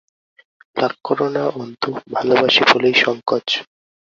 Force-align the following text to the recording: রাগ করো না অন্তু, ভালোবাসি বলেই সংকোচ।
রাগ 0.77 0.95
করো 1.03 1.27
না 1.29 1.43
অন্তু, 1.55 1.89
ভালোবাসি 2.13 2.61
বলেই 2.71 2.95
সংকোচ। 3.03 3.47